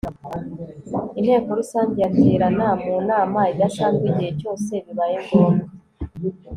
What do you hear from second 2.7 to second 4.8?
mu nama idasanzwe igihe cyose